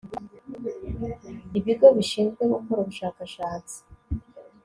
ibigo 1.59 1.87
bishinzwe 1.97 2.43
gukora 2.53 2.79
ubushakashatsi 2.81 3.77